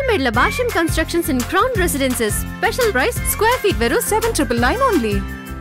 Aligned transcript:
రెడీమేడ్ల 0.00 0.30
భాషన్ 0.36 0.70
constructions 0.74 1.28
in 1.32 1.40
crown 1.48 1.74
residences 1.80 2.36
special 2.52 2.92
price 2.92 3.16
square 3.32 3.58
feet 3.62 3.80
వెరు 3.82 3.98
seven 4.06 4.34
triple 4.36 4.60
nine 4.64 4.82
only 4.86 5.12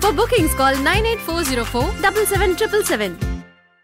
for 0.04 0.14
bookings 0.14 0.56
call 0.60 0.78
nine 0.84 1.08
eight 1.10 1.24
four 1.26 1.44
zero 1.50 1.64
four 1.72 1.90
double 2.06 2.28
seven 2.32 2.54
triple 2.56 2.84
seven 2.84 3.16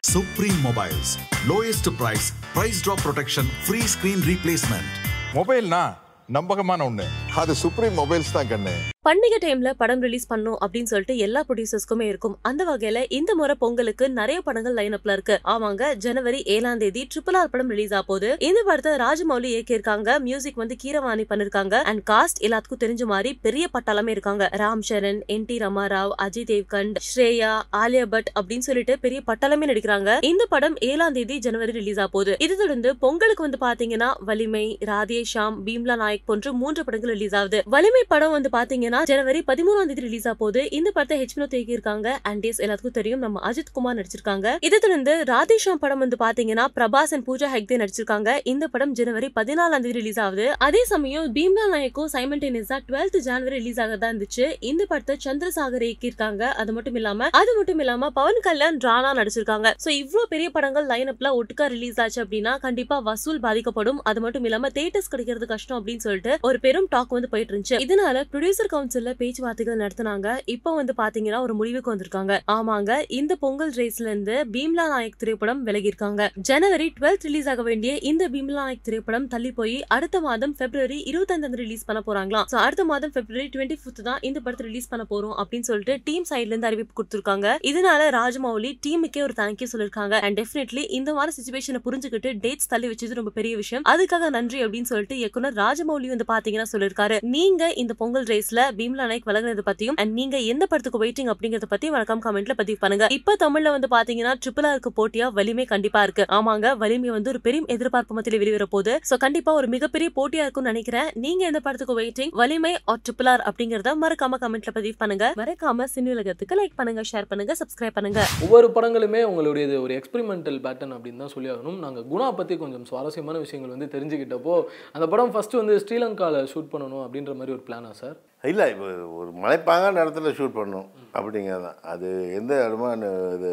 supreme 0.03 0.55
mobiles 0.61 1.11
lowest 1.47 1.89
price 1.99 2.27
price 2.53 2.79
drop 2.83 3.03
protection 3.03 3.49
free 3.65 3.81
screen 3.93 4.23
replacement 4.23 4.93
mobile 5.35 5.67
నా 5.69 5.83
నమ్మకமான 6.29 6.83
ఉండే 6.83 7.07
அது 7.41 7.53
Supreme 7.61 7.95
Mobiles 7.99 8.33
தான் 8.33 8.49
கண்ணு. 8.49 8.73
பண்டிகை 9.07 9.37
டைம்ல 9.43 9.69
படம் 9.79 10.01
release 10.05 10.27
பண்ணும் 10.27 10.57
அப்படின்னு 10.63 10.89
சொல்லிட்டு 10.91 11.17
எல்லா 11.17 11.41
ப்ரொடியூசர்ஸ்க்குமே 11.47 12.05
இருக்கும். 12.11 12.37
அந்த 12.41 12.61
வகையில 12.69 13.05
இந்த 13.09 13.35
முறை 13.35 13.55
பொங்கலுக்கு 13.63 14.09
நிறைய 14.09 14.41
படங்கள் 14.41 14.73
லைன் 14.73 14.95
அப்ல 14.97 15.11
இருக்கு. 15.11 15.39
ஆமாங்க 15.53 15.95
ஜனவரி 15.95 16.39
ஏழாம் 16.43 16.77
தேதி 16.77 17.07
ட்ரிபிள் 17.11 17.37
ஆர் 17.39 17.49
படம் 17.49 17.69
ரிலீஸ் 17.69 17.93
ஆகுது 17.93 18.07
போகுது. 18.07 18.29
இந்த 18.39 18.63
படத்தை 18.63 18.93
ராஜமௌலி 18.93 19.49
இயக்கியிருக்காங்க. 19.55 20.19
மியூசிக் 20.19 20.55
வந்து 20.55 20.75
கீரவாணி 20.83 21.25
பண்ணிருக்காங்க. 21.31 21.75
அண்ட் 21.91 22.01
காஸ்ட் 22.11 22.41
எல்லாத்துக்கும் 22.47 22.83
தெரிஞ்ச 22.85 23.03
மாதிரி 23.03 23.33
பெரிய 23.33 23.67
பட்டாளமே 23.75 24.09
இருக்காங்க. 24.09 24.49
ராம் 24.63 24.83
சரண் 24.89 25.21
என் 25.25 25.45
டி 25.45 25.57
ரமாராவ் 25.57 26.13
அஜய் 26.25 26.47
தேவ்கண்ட் 26.53 26.97
ஸ்ரேயா 27.09 27.61
ஆலியா 27.81 28.05
பட் 28.05 28.31
அப்படின்னு 28.39 28.67
சொல்லிட்டு 28.69 28.99
பெரிய 28.99 29.21
பட்டாளமே 29.27 29.69
நடிக்கிறாங்க. 29.73 30.17
இந்த 30.31 30.45
படம் 30.45 30.75
ஏழாம் 30.79 31.13
தேதி 31.13 31.37
ஜனவரி 31.39 31.71
ரிலீஸ் 31.71 31.99
ஆகுது 31.99 32.13
போகுது. 32.15 32.35
இது 32.39 32.57
தொடர்ந்து 32.57 32.95
பொங்கலுக்கு 32.95 33.47
வந்து 33.47 33.61
பாத்தீங்கன்னா 33.67 34.09
வலிமை 34.19 34.65
ராதே 34.85 35.21
ஷாம் 35.33 35.55
பீம்லா 35.67 35.95
நாயக் 35.95 36.25
போன்ற 36.25 36.51
மூன்று 36.51 36.83
படங்கள் 36.83 37.09
ரிலீஸ் 37.09 37.24
ரிலீஸ் 37.25 37.37
ஆகுது. 37.39 37.59
வலிமை 37.75 38.01
படம் 38.13 38.33
வந்து 38.35 38.49
பாத்தீங்கன்னா 38.55 38.99
ஜனவரி 39.11 39.39
பதிமூணாம் 39.49 39.89
தேதி 39.89 40.03
ரிலீஸ் 40.07 40.27
ஆக 40.29 40.37
போது 40.41 40.59
இந்த 40.77 40.89
படத்தை 40.95 41.15
ஹெச் 41.21 41.35
வினோத் 41.37 41.55
இயக்கியிருக்காங்க 41.57 42.07
அண்ட் 42.29 42.45
எஸ் 42.49 42.59
எல்லாத்துக்கும் 42.65 42.97
தெரியும். 42.97 43.21
நம்ம 43.25 43.41
அஜித் 43.49 43.71
குமார் 43.77 43.97
நடிச்சிருக்காங்க. 43.99 44.47
இதை 44.67 44.77
தொடர்ந்து 44.85 45.13
ராதேஷாம் 45.31 45.81
படம் 45.83 46.01
வந்து 46.05 46.17
பாத்தீங்கன்னா 46.23 46.65
பிரபாஸ் 46.77 47.13
அண்ட் 47.15 47.25
பூஜா 47.29 47.47
ஹெக்தே 47.55 47.77
நடிச்சிருக்காங்க. 47.83 48.29
இந்த 48.53 48.65
படம் 48.73 48.93
ஜனவரி 48.99 49.29
பதினாலாம் 49.39 49.83
தேதி 49.85 49.95
ரிலீஸ் 49.99 50.21
ஆகுது. 50.25 50.45
அதே 50.67 50.81
சமயம் 50.93 51.27
பீம்லா 51.37 51.65
நாயக்கும் 51.73 52.09
சைமல்டேனியஸா 52.15 52.79
டுவெல்த் 52.89 53.17
ஜனவரி 53.27 53.55
ரிலீஸ் 53.59 53.81
ஆகதா 53.85 54.09
இருந்துச்சு. 54.11 54.45
இந்த 54.71 54.81
படத்தை 54.91 55.15
சந்திரசாகர் 55.27 55.85
இயக்கியிருக்காங்க. 55.89 56.43
அது 56.63 56.73
மட்டும் 56.77 56.99
இல்லாம 57.01 57.29
அது 57.41 57.51
மட்டும் 57.57 57.81
இல்லாம 57.85 58.11
பவன் 58.19 58.41
கல்யாண் 58.49 58.79
ராணா 58.87 59.11
நடிச்சிருக்காங்க. 59.19 59.67
சோ 59.85 59.89
இவ்ளோ 60.01 60.25
பெரிய 60.33 60.49
படங்கள் 60.57 60.89
லைன் 60.93 61.11
அப்ல 61.13 61.31
ஒட்டுக்கா 61.39 61.67
ரிலீஸ் 61.75 61.99
ஆச்சு 62.05 62.21
அப்படின்னா 62.25 62.55
கண்டிப்பா 62.67 62.97
வசூல் 63.09 63.43
பாதிக்கப்படும். 63.47 64.01
அது 64.09 64.19
மட்டும் 64.25 64.47
இல்லாம 64.49 64.71
தேட்டர்ஸ் 64.77 65.11
கிடைக்கிறது 65.13 65.47
கஷ்டம் 65.53 65.79
அப்படின்னு 65.79 66.05
சொல்லிட்டு 66.07 66.33
ஒரு 66.47 66.57
பெரும் 66.65 66.87
டாக் 66.93 67.13
வந்து 67.17 67.31
போயிட்டு 67.33 67.53
இருந்துச்சு 67.53 67.79
இதனால 67.85 68.23
ப்ரொடியூசர் 68.33 68.71
கவுன்சில்ல 68.73 69.13
பேச்சுவார்த்தைகள் 69.21 69.81
நடத்தினாங்க. 69.83 70.27
இப்போ 70.55 70.73
வந்து 70.79 70.93
பாத்தீங்கன்னா 71.01 71.39
ஒரு 71.45 71.53
முடிவுக்கு 71.59 71.91
வந்திருக்காங்க. 71.93 72.33
ஆமாங்க 72.55 72.91
இந்த 73.19 73.33
பொங்கல் 73.43 73.73
ரேஸ்ல 73.79 74.07
இருந்து 74.11 74.35
பீம்லா 74.55 74.85
நாயக் 74.93 75.19
திரைப்படம் 75.23 75.61
விலகியிருக்காங்க. 75.67 76.21
ஜனவரி 76.49 76.87
டுவெல்த் 76.99 77.25
ரிலீஸ் 77.27 77.49
ஆக 77.53 77.63
வேண்டிய 77.69 77.91
இந்த 78.11 78.23
பீம்லா 78.35 78.57
நாயக் 78.61 78.85
திரைப்படம் 78.89 79.27
தள்ளி 79.33 79.51
போய் 79.59 79.75
அடுத்த 79.95 80.21
மாதம் 80.27 80.55
பிப்ரவரி 80.59 80.99
இருபத்தஞ்சாம் 81.11 81.57
ரிலீஸ் 81.63 81.85
பண்ண 81.89 82.01
போறாங்களாம். 82.07 82.47
சோ 82.51 82.57
அடுத்த 82.65 82.85
மாதம் 82.91 83.13
பிப்ரவரி 83.15 83.47
டுவெண்ட்டி 83.55 83.77
ஃபிஃப்த் 83.81 84.01
தான் 84.09 84.19
இந்த 84.29 84.39
படத்தை 84.45 84.65
ரிலீஸ் 84.69 84.89
பண்ண 84.93 85.03
போறோம் 85.11 85.35
அப்படின்னு 85.41 85.67
சொல்லிட்டு 85.69 85.95
டீம் 86.07 86.25
சைட்ல 86.29 86.53
இருந்து 86.53 86.69
அறிவிப்பு 86.69 86.93
கொடுத்திருக்காங்க. 86.99 87.47
இதனால 87.71 88.09
ராஜமௌலி 88.19 88.71
டீமுக்கே 88.85 89.23
ஒரு 89.27 89.35
தேங்க்யூ 89.41 89.67
சொல்லிருக்காங்க 89.73 90.15
அண்ட் 90.25 90.39
டெஃபினெட்லி 90.39 90.83
இந்த 90.99 91.09
வார 91.17 91.31
சுச்சுவேஷனை 91.37 91.81
புரிஞ்சுக்கிட்டு 91.87 92.31
டேட்ஸ் 92.45 92.71
தள்ளி 92.73 92.87
வச்சது 92.91 93.19
ரொம்ப 93.19 93.31
பெரிய 93.39 93.53
விஷயம். 93.61 93.83
அதுக்காக 93.93 94.29
நன்றி 94.37 94.59
அப்படின்னு 94.65 94.89
சொல்லிட்டு 94.91 95.17
இயக்குனர் 95.21 95.55
ராஜமௌலி 95.63 96.07
வந்து 96.13 96.27
பாத்தீங்கன்னா 96.33 96.67
சொல்லிருக்காரு 96.73 97.04
நீங்க 97.35 97.63
இந்த 97.81 97.93
பொங்கல் 98.01 98.27
ரேஸ்ல 98.31 98.59
பீம்லா 98.77 99.05
நாயக் 99.09 99.27
விலகினது 99.29 99.63
பத்தியும் 99.69 99.97
அண்ட் 100.01 100.13
நீங்க 100.19 100.35
எந்த 100.51 100.63
படத்துக்கு 100.71 101.01
வெயிட்டிங் 101.03 101.29
அப்படிங்கறத 101.33 101.67
பத்தி 101.73 101.87
வணக்கம் 101.95 102.21
கமெண்ட்ல 102.25 102.53
பதிவு 102.61 102.77
பண்ணுங்க. 102.83 103.07
இப்ப 103.17 103.35
தமிழ்ல 103.43 103.71
வந்து 103.75 103.89
பாத்தீங்கன்னா 103.95 104.33
ட்ரிபிள் 104.43 104.67
ஆருக்கு 104.69 104.91
போட்டியா 104.99 105.27
வலிமை 105.39 105.65
கண்டிப்பா 105.73 106.01
இருக்கு. 106.07 106.25
ஆமாங்க 106.37 106.73
வலிமை 106.83 107.09
வந்து 107.17 107.31
ஒரு 107.33 107.41
பெரிய 107.47 107.73
எதிர்பார்ப்பு 107.75 108.15
மத்தியில 108.17 108.39
வெளிவர 108.43 108.67
போது 108.75 108.93
சோ 109.09 109.17
கண்டிப்பா 109.25 109.53
ஒரு 109.59 109.69
மிகப்பெரிய 109.75 110.09
போட்டியா 110.17 110.45
இருக்கும்னு 110.45 110.71
நினைக்கிறேன். 110.73 111.09
நீங்க 111.25 111.43
எந்த 111.51 111.61
படத்துக்கு 111.67 111.97
waiting 112.01 112.33
Valimai 112.41 112.73
or 112.93 113.01
triple 113.05 113.31
R 113.33 113.45
அப்படிங்கறத 113.49 113.93
மறக்காம 114.03 114.39
கமெண்ட்ல 114.43 114.73
பதிவு 114.77 114.97
பண்ணுங்க. 115.03 115.25
மறக்காம 115.41 115.87
சினியுலகத்துக்கு 115.95 116.59
லைக் 116.61 116.77
பண்ணுங்க 116.81 117.03
ஷேர் 117.11 117.29
பண்ணுங்க 117.31 117.55
சப்ஸ்கிரைப் 117.61 117.97
பண்ணுங்க. 117.99 118.21
ஒவ்வொரு 118.47 118.69
படங்களுமே 118.77 119.23
உங்களுடைய 119.31 119.81
ஒரு 119.85 119.93
எக்ஸ்பெரிமெண்டல் 119.99 120.59
பேட்டர்ன் 120.67 120.95
அப்படின்னு 120.97 121.21
தான் 121.25 121.33
சொல்லி 121.35 121.51
ஆகணும் 121.55 121.79
நாங்கள் 121.85 122.07
குணா 122.13 122.29
பற்றி 122.39 122.57
கொஞ்சம் 122.63 122.85
சுவாரஸ்யமான 122.91 123.39
விஷயங்கள் 123.45 123.73
வந்து 123.75 123.87
தெரிஞ்சுக்கிட்டப்போ 123.95 124.55
அந்த 124.95 125.05
படம் 125.13 125.31
ஃபர்ஸ்ட் 125.33 125.55
வந்து 125.59 125.75
ஸ்ரீலங்காவில் 125.83 126.47
ஷூட் 126.51 126.69
பண்ணணும் 126.85 127.05
அப்படின்ற 127.07 127.33
மாதிரி 127.39 127.55
ஒரு 127.57 127.65
பிளானா 127.67 127.91
சார் 128.03 128.17
இல்லை 128.51 128.65
இப்போ 128.73 128.87
ஒரு 129.19 129.31
மலைப்பாங்கான 129.43 130.01
இடத்துல 130.03 130.31
ஷூட் 130.37 130.57
பண்ணணும் 130.57 130.89
அப்படிங்கிறது 131.17 131.65
தான் 131.67 131.79
அது 131.91 132.07
எந்த 132.39 132.53
இடமா 132.67 132.89
இது 133.37 133.51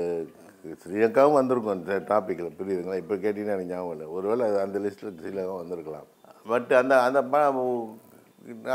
ஸ்ரீலங்காவும் 0.82 1.38
வந்திருக்கும் 1.38 1.75
அந்த 1.75 1.94
டாப்பிக்கில் 2.10 2.56
புரியுதுங்களா? 2.59 2.98
இப்போ 3.03 3.15
கேட்டிங்கன்னா 3.22 3.54
எனக்கு 3.56 3.72
ஞாபகம் 3.72 3.94
இல்லை. 3.94 4.06
ஒருவேளை 4.16 4.44
அந்த 4.65 4.78
லிஸ்ட்டில் 4.84 5.16
ஸ்ரீலங்கா 5.21 5.54
வந்திருக்கலாம். 5.62 6.06
பட் 6.50 6.71
அந்த 6.81 6.94
அந்த 7.06 7.21
படம் 7.32 7.59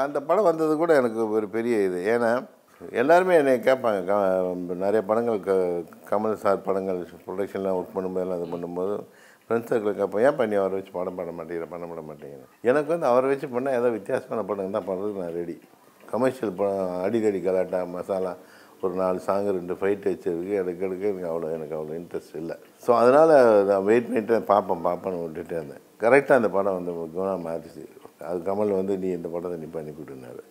அந்த 0.06 0.20
படம் 0.30 0.50
வந்தது 0.50 0.74
கூட 0.82 0.92
எனக்கு 1.02 1.22
ஒரு 1.38 1.48
பெரிய 1.56 1.78
இது. 1.88 2.00
ஏன்னா 2.14 2.32
எல்லாருமே 3.02 3.38
என்னை 3.42 3.54
கேட்பாங்க. 3.70 4.02
க 4.10 4.14
நிறைய 4.84 5.02
படங்கள் 5.12 5.40
க 5.48 5.54
கமல் 6.10 6.42
சார் 6.44 6.66
படங்கள் 6.68 7.00
ப்ரொடக்ஷன்லாம் 7.28 7.78
ஒர்க் 7.80 7.96
பண்ணும்போதெல்லாம் 7.96 8.42
இது 8.42 8.54
பண்ணும்போது 8.56 8.96
ஃப்ரெண்ட்ஸ் 9.48 9.70
சர்க்கிள் 9.72 9.98
கேட்போம் 10.00 10.24
ஏன் 10.28 10.38
பண்ணி 10.40 10.56
அவரை 10.62 10.76
வச்சு 10.78 10.94
படம் 11.00 11.18
பண்ண 11.20 11.32
மாட்டேங்கிற 11.40 11.68
பண்ண 11.74 11.86
பண்ண 11.90 12.02
மாட்டேங்கிறேன் 12.10 12.52
எனக்கு 12.70 12.90
வந்து 12.94 13.08
அவரை 13.12 13.28
வச்சு 13.32 13.48
பண்ணால் 13.56 13.78
ஏதோ 13.80 13.90
வித்தியாசமான 13.98 14.44
படம் 14.50 14.78
தான் 14.78 14.88
பண்ணுறதுக்கு 14.90 15.24
நான் 15.26 15.38
ரெடி 15.42 15.56
கமர்ஷியல் 16.14 16.54
படம் 16.60 16.92
அடிக்கடி 17.06 17.40
கலாட்டா 17.48 17.80
மசாலா 17.96 18.34
ஒரு 18.86 18.94
நாலு 19.02 19.20
சாங்கு 19.28 19.56
ரெண்டு 19.58 19.76
ஃபைட் 19.80 20.04
வச்சிருக்கு. 20.10 20.52
எனக்கு 20.62 20.84
எடுக்க 20.88 21.06
எனக்கு 21.12 21.30
அவ்வளோ 21.30 21.48
எனக்கு 21.56 21.76
அவ்வளோ 21.78 21.94
இன்ட்ரெஸ்ட் 22.00 22.36
இல்லை. 22.42 22.56
ஸோ 22.86 22.92
அதனால் 23.02 23.34
நான் 23.70 23.88
வெயிட் 23.90 24.08
பண்ணிட்டு 24.10 24.36
பார்ப்பேன் 24.52 24.84
பார்ப்பேன்னு 24.88 25.24
விட்டுட்டே 25.24 25.58
இருந்தேன். 25.60 25.84
கரெக்டாக 26.04 26.40
அந்த 26.40 26.50
படம் 26.58 26.78
வந்து 26.78 26.94
குணா 27.18 27.34
மாறிச்சு. 27.48 27.84
அது 28.30 28.40
கமல் 28.50 28.78
வந்து 28.80 28.94
நீ 29.04 29.10
இந்த 29.18 29.30
படத்தை 29.36 29.58
நீ 29.64 29.70
பண்ணி 29.78 29.94
கொடுனாரு 30.00 30.44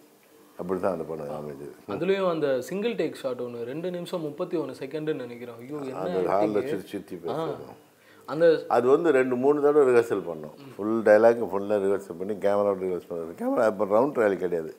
அப்படி 0.61 0.78
தான் 0.83 0.97
அந்த 0.97 1.07
படம் 1.11 1.33
அமைஞ்சது. 1.39 1.75
அதுலேயும் 1.97 2.31
அந்த 2.34 2.49
சிங்கிள் 2.69 2.95
டேக் 3.01 3.21
ஷாட் 3.23 3.43
ஒன்று 3.47 3.67
ரெண்டு 3.73 3.89
நிமிஷம் 3.97 4.25
முப்பத்தி 4.28 4.57
ஒன்று 4.63 4.81
செகண்டுன்னு 4.83 5.27
நினைக்கிறேன். 5.27 5.59
ஐயோ 5.63 5.81
அந்த 6.05 6.23
ஹாலில். 6.34 6.71
சுற்றி 6.73 6.93
சுற்றி. 6.95 7.17
பேசுகிறோம் 7.25 7.83
அந்த 8.32 8.44
அது 8.76 8.87
வந்து 8.94 9.09
ரெண்டு 9.16 9.34
மூணு 9.42 9.59
தடவை 9.64 9.82
ரிஹர்சல் 9.88 10.25
பண்ணோம். 10.28 10.54
ஃபுல் 10.76 11.03
டைலாக் 11.09 11.42
ஃபுல்லாக 11.50 11.78
ரிஹர்சல் 11.84 12.19
பண்ணி 12.20 12.34
கேமராவோட 12.44 12.81
ரிஹர்சல் 12.87 13.12
பண்ணது. 13.12 13.34
கேமரா 13.41 13.66
இப்போ 13.72 13.84
ரவுண்ட் 13.97 14.14
ட்ரையல் 14.16 14.42
கிடையாது. 14.44 14.72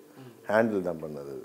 ஹேண்டில் 0.49 0.87
தான் 0.89 1.01
பண்ணது. 1.03 1.35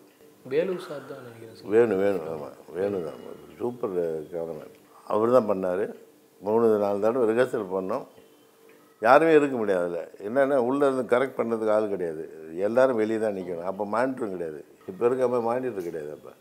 வேலூர் 0.53 0.83
சார் 0.87 1.05
தான் 1.11 1.23
நினைக்கிறேன் 1.27 1.73
வேணும் 1.75 2.01
வேணும் 2.05 2.25
ஆமாம் 2.33 2.57
வேணும் 2.79 3.05
தான். 3.09 3.21
சூப்பர் 3.61 3.95
கேமரா 4.33 4.67
அவர் 5.07 5.37
தான் 5.37 5.49
பண்ணார். 5.53 5.85
மூணு 6.47 6.67
நாலு 6.85 7.05
தடவை 7.07 7.25
ரிஹர்சல் 7.31 7.73
பண்ணோம். 7.77 8.07
யாருமே 9.07 9.33
இருக்க 9.39 9.57
முடியாது 9.61 9.85
அதில். 9.89 10.11
என்னென்னா 10.27 10.57
உள்ளே 10.69 10.85
இருந்து 10.89 11.05
கரெக்ட் 11.13 11.39
பண்ணுறதுக்கு 11.39 11.75
ஆள் 11.77 11.93
கிடையாது. 11.95 12.25
எல்லாரும் 12.67 13.01
வெளியே 13.03 13.19
தான் 13.25 13.37
நிற்கணும் 13.39 13.69
அப்போ 13.71 13.85
மானிட்டரும் 13.95 14.35
கிடையாது. 14.37 14.61
இப்போ 14.91 15.03
இருக்க 15.09 15.29
மாதிரி 15.33 15.47
மானிட்டர் 15.51 15.89
கிடையாது 15.89 16.11
அப்போ. 16.17 16.33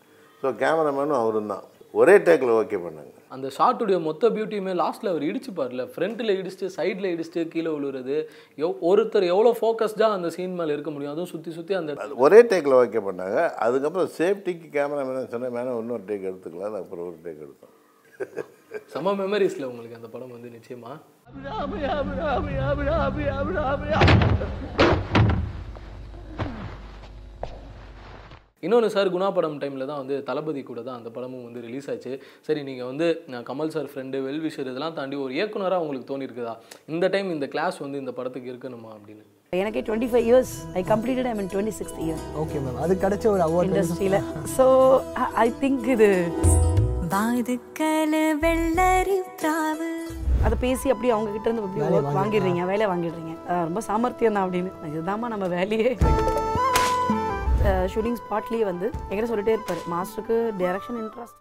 ஸோ 0.42 0.50
கேமராமேனும் 0.62 1.20
அவரும் 1.22 1.52
தான். 1.54 1.64
ஒரே 2.00 2.14
டேக்கில் 2.26 2.52
ஓகே 2.60 2.78
பண்ணாங்க. 2.84 3.10
அந்த 3.34 3.46
ஷாட்டுடைய 3.56 3.96
மொத்த 4.06 4.28
பியூட்டியுமே 4.34 4.72
லாஸ்ட்டில் 4.80 5.10
அவர் 5.10 5.24
இடிச்சுப்பார்ல 5.28 5.82
ஃப்ரண்ட்டில் 5.94 6.32
இடிச்சுட்டு 6.38 6.68
சைடில் 6.76 7.08
இடிச்சுட்டு 7.14 7.42
கீழே 7.52 7.70
விழுறது 7.74 8.16
எவ் 8.64 8.82
ஒருத்தர் 8.90 9.26
எவ்வளோ 9.32 9.50
ஃபோக்கஸ்டாக 9.60 10.16
அந்த 10.18 10.28
சீன் 10.36 10.56
மேலே 10.60 10.74
இருக்க 10.76 10.90
முடியும். 10.94 11.12
அதுவும் 11.14 11.32
சுற்றி 11.32 11.52
சுற்றி 11.58 11.76
அந்த 11.80 11.96
ஒரே 12.26 12.40
டேக்கில் 12.52 12.78
ஓகே 12.80 13.02
பண்ணாங்க. 13.08 13.38
அதுக்கப்புறம் 13.66 14.10
சேஃப்டிக்கு 14.18 14.68
கேமராமேன் 14.76 15.30
சொன்னேன் 15.34 15.54
மேலே 15.58 15.76
இன்னொரு 15.82 16.06
டேக் 16.10 16.28
எடுத்துக்கலாம். 16.30 16.80
அப்புறம் 16.82 17.06
ஒரு 17.10 17.18
டேக் 17.26 17.44
எடுத்தோம் 17.46 17.76
செம 18.92 19.12
மெமரிஸில் 19.20 19.68
உங்களுக்கு 19.70 19.98
அந்த 20.00 20.08
படம் 20.12 20.34
வந்து 20.34 20.50
நிச்சயமா? 20.56 20.92
இன்னொன்று 28.66 28.88
சார் 28.94 29.08
குணா 29.14 29.28
படம் 29.36 29.56
டைமில் 29.62 29.88
தான் 29.90 30.00
வந்து 30.00 30.16
தளபதி 30.26 30.60
கூட 30.66 30.80
தான் 30.88 30.98
அந்த 30.98 31.10
படமும் 31.14 31.44
வந்து 31.46 31.60
ரிலீஸ் 31.66 31.88
ஆச்சு. 31.92 32.12
சரி 32.46 32.60
நீங்கள் 32.68 32.88
வந்து 32.90 33.06
நான் 33.32 33.46
கமல் 33.48 33.72
சார் 33.74 33.88
ஃப்ரெண்டு 33.92 34.18
வெல்விஷர் 34.26 34.68
இதெல்லாம் 34.72 34.94
தாண்டி 34.98 35.16
ஒரு 35.24 35.32
இயக்குனராக 35.38 35.82
உங்களுக்கு 35.84 36.08
தோணியிருக்குதா 36.10 36.52
இந்த 36.94 37.08
டைம் 37.14 37.30
இந்த 37.36 37.46
கிளாஸ் 37.54 37.78
வந்து 37.84 38.00
இந்த 38.02 38.12
படத்துக்கு 38.18 38.50
இருக்கணுமா 38.52 38.90
அப்படின்னு. 38.96 39.24
எனக்கே 39.62 39.82
twenty 39.88 40.10
five 40.12 40.26
years 40.28 40.52
I 40.80 40.82
completed 40.92 41.28
I 41.30 41.34
mean 41.38 41.50
twenty 41.54 41.74
sixth 41.80 42.00
year 42.06 42.22
okay 42.42 42.60
ma'am 42.66 42.78
அது 42.84 42.96
கிடைச்ச 43.04 43.26
ஒரு 43.34 43.44
அவார்ட் 43.48 43.70
இண்டஸ்ட்ரியில் 43.70 44.18
ஸோ 44.56 44.66
ஐ 45.44 45.48
திங்க் 45.64 45.88
இது 45.96 46.10
வாதுக்கல 47.14 48.14
வெள்ளரி 48.44 49.18
பிராவு 49.40 49.90
அதை 50.46 50.56
பேசி 50.66 50.86
அப்படி 50.94 51.10
அவங்க 51.16 51.32
கிட்ட 51.34 51.48
இருந்து 51.48 51.66
அப்படி 51.66 52.14
வாங்கிடுறீங்க 52.20 52.62
வேலையை 52.70 52.88
வாங்கிடுறீங்க. 52.92 53.34
ரொம்ப 53.66 53.82
சாமர்த்தியம் 53.88 54.36
தான் 54.36 54.46
அப்படின்னு. 54.46 54.70
இதுதாம்மா 54.92 55.28
நம்ம 55.34 55.48
வேலையே. 55.58 55.90
ஷூட்டிங் 57.92 58.18
ஸ்பாட்லேயே 58.22 58.64
வந்து 58.70 58.86
என்கிட்ட 59.10 59.30
சொல்லிட்டே 59.32 59.54
இருப்பார். 59.56 59.82
மாஸ்டருக்கு 59.94 60.36
டேரக்ஷன் 60.62 60.98
இன்ட்ரெஸ்ட் 61.02 61.38